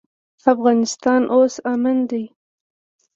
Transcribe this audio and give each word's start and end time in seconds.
افغانستان 0.53 1.21
اوس 1.35 1.53
امن 1.73 1.97
دی. 2.09 2.23